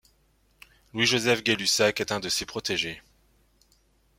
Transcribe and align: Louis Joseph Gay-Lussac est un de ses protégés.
Louis 0.95 1.05
Joseph 1.05 1.43
Gay-Lussac 1.43 1.99
est 2.01 2.11
un 2.11 2.19
de 2.19 2.27
ses 2.27 2.47
protégés. 2.47 3.03